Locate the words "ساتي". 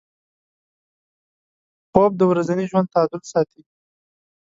3.31-3.61